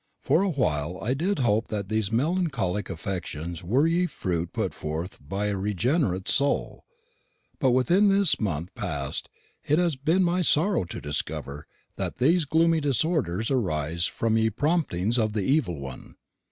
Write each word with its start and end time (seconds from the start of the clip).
For 0.19 0.41
awhile 0.41 0.97
I 0.99 1.13
did 1.13 1.37
hope 1.45 1.67
that 1.67 1.89
these 1.89 2.11
melancholic 2.11 2.89
affections 2.89 3.61
were 3.63 3.85
ye 3.85 4.07
fruit 4.07 4.51
put 4.51 4.73
forth 4.73 5.19
by 5.21 5.45
a 5.45 5.55
regenerate 5.55 6.27
soul; 6.27 6.85
but 7.59 7.69
within 7.69 8.09
this 8.09 8.39
month 8.39 8.71
last 8.75 8.75
past 8.75 9.29
it 9.63 9.77
has 9.77 9.95
been 9.95 10.23
my 10.23 10.41
sorrow 10.41 10.85
to 10.85 10.99
discover 10.99 11.67
that 11.97 12.15
these 12.15 12.45
gloomy 12.45 12.79
disorders 12.81 13.51
arise 13.51 14.07
rather 14.09 14.15
from 14.17 14.37
ye 14.39 14.49
promptings 14.49 15.19
of 15.19 15.33
the 15.33 15.43
Evil 15.43 15.79
One. 15.79 16.15